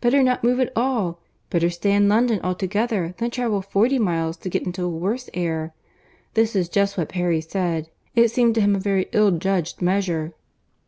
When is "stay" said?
1.70-1.92